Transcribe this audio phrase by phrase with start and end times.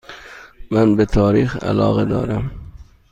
[0.71, 2.51] من به تاریخ علاقه دارم.